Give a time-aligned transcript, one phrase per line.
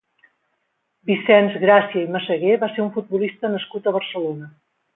[1.09, 4.51] Vicenç Gràcia i Massagué va ser un futbolista nascut a Barcelona.